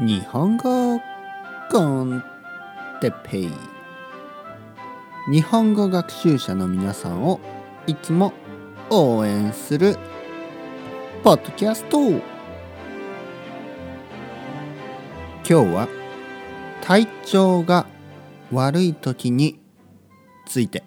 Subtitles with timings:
[0.00, 1.00] 日本語
[1.72, 2.22] コン
[3.00, 3.50] テペイ。
[5.28, 7.40] 日本語学習者の皆さんを
[7.88, 8.32] いつも
[8.90, 9.96] 応援する
[11.24, 11.98] ポッドキャスト。
[12.10, 12.20] 今
[15.42, 15.88] 日は
[16.80, 17.84] 体調が
[18.52, 19.58] 悪い時に
[20.46, 20.84] ついて。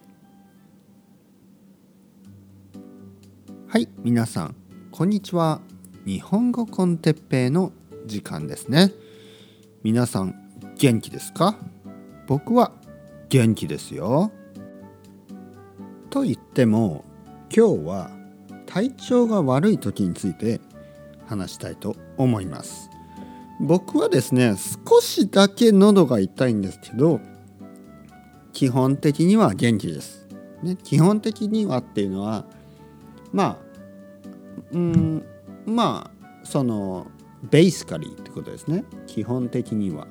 [3.68, 4.56] はい皆さん
[4.90, 5.60] こんにちは。
[6.06, 7.74] 日本語コンテッペイの
[8.06, 8.92] 時間ですね。
[9.84, 10.36] 皆さん
[10.78, 11.56] 元気ですか？
[12.28, 12.72] 僕は
[13.30, 14.32] 元気ですよ。
[16.10, 17.06] と言っても
[17.56, 18.12] 今日は
[18.66, 20.62] 体調が悪い時について
[21.26, 22.90] 話したいと思います。
[23.60, 24.56] 僕はですね
[24.90, 27.22] 少しだけ喉が痛いんですけど
[28.54, 30.28] 基本的には元気です、
[30.64, 32.46] ね、基本的にはっていうのは
[33.32, 33.58] まあ
[34.72, 35.24] うん
[35.66, 37.08] まあその
[37.44, 38.84] ベースカリーってことですね。
[39.08, 40.08] 基本的には、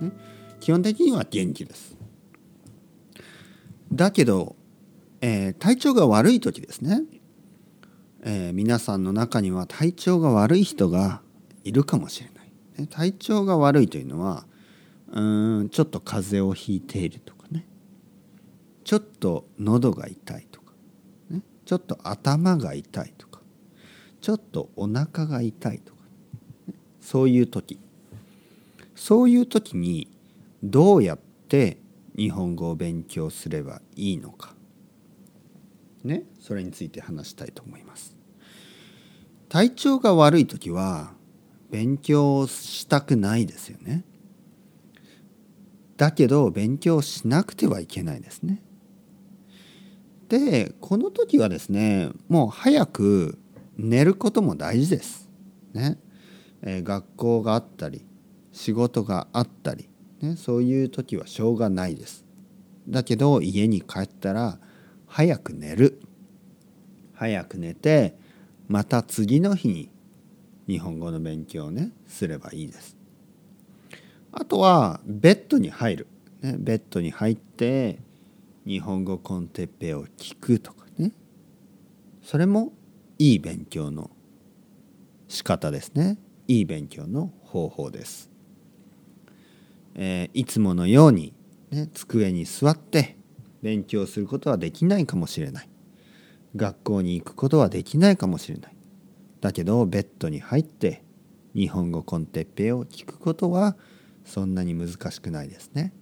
[0.00, 0.12] ね、
[0.60, 1.96] 基本的には元気です。
[3.92, 4.56] だけど、
[5.20, 7.02] えー、体調が悪い時ですね、
[8.22, 11.22] えー、皆さんの中には体調が悪い人が
[11.64, 14.46] いるかもしれない、ね、体調が悪いというのは
[15.12, 17.66] うんちょっと風邪をひいているとかね。
[18.84, 20.72] ちょっと喉が痛いとか、
[21.30, 23.40] ね、ちょっと頭が痛いとか。
[24.20, 25.97] ちょっとお腹が痛いとか。
[27.00, 27.78] そういう時。
[28.94, 30.08] そういう時に
[30.62, 31.18] どうやっ
[31.48, 31.78] て
[32.16, 34.54] 日本語を勉強すればいいのか。
[36.04, 38.16] ねそれについて話したいと思います。
[39.48, 41.12] 体調が悪い時は
[41.70, 44.04] 勉強したくないですよね。
[45.96, 48.62] だけど勉強しなくてはいけないですね。
[50.28, 53.38] でこの時はですねもう早く
[53.76, 55.28] 寝ることも大事です。
[55.72, 55.98] ね。
[56.62, 58.04] え、学校があったり
[58.52, 59.88] 仕事があったり、
[60.20, 62.24] ね、そういう時はしょうがないです。
[62.88, 64.58] だけど家に帰ったら
[65.06, 66.00] 早く寝る。
[67.14, 68.16] 早く寝て
[68.68, 69.90] また次の日に
[70.66, 72.96] 日本語の勉強をねすればいいです。
[74.32, 76.06] あとはベッドに入る、
[76.42, 77.98] ね、ベッドに入って
[78.66, 81.12] 日本語コンテッペを聞くとかね。
[82.22, 82.72] それも
[83.18, 84.10] いい勉強の
[85.28, 86.18] 仕方ですね。
[86.48, 88.30] いい勉強の方法です。
[89.94, 91.34] えー、いつものように、
[91.70, 93.18] ね、机に座って
[93.62, 95.68] 勉強することはできないかもしれない。
[96.56, 98.76] 学校に行くことはできないかもしれない。
[99.42, 101.04] だけどベッドに入って
[101.54, 103.76] 日本語コンテッペを聞くことは
[104.24, 105.92] そんなに難しくないですね。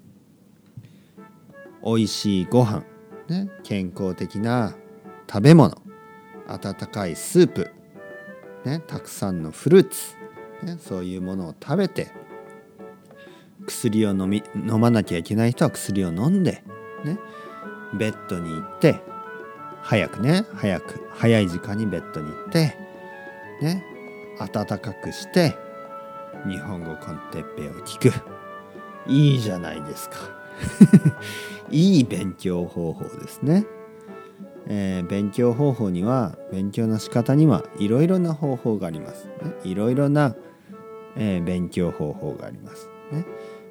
[1.85, 2.85] 美味しいご飯、
[3.29, 4.77] ね、健康的な
[5.29, 5.83] 食べ物
[6.47, 7.71] 温かいスープ、
[8.65, 10.17] ね、たくさんのフルーツ
[10.63, 12.11] ね、そういうものを食べて
[13.67, 16.63] 薬を飲み飲まなきゃいけない人は薬を飲んで、
[17.05, 17.19] ね、
[17.95, 19.01] ベッドに行って
[19.83, 22.77] 早くね早く早い時間にベッドに行って
[23.61, 23.85] ね
[24.39, 25.57] 暖かくして
[26.49, 28.37] 日本語コンテッペを聞く。
[29.09, 30.17] いいじゃないですか。
[31.71, 33.67] いい勉強方法ですね、
[34.69, 39.29] えー、勉強方法には勉強の仕方にはいろいろな方法があります
[39.65, 40.35] いろいろな
[41.17, 43.25] えー、勉強方法があります、ね。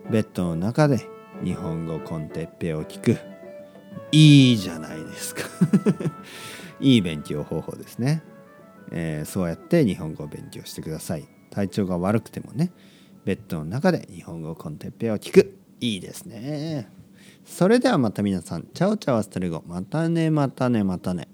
[0.10, 1.08] ベッドの中で
[1.44, 3.18] 日本語コンテッペを聞く。
[4.12, 5.44] いいじゃないですか
[6.82, 8.22] いい勉強方法ですね、
[8.92, 11.28] えー、そうやって日本語を勉強してください。
[11.52, 12.72] 体調が悪くてもね、
[13.24, 15.58] ベッドの中で日本語コンテッペを聞く。
[15.80, 17.05] いいですね。
[17.46, 19.64] それではまた皆さん、チャオチャオストレゴ。
[19.68, 21.28] またね、またね、またね。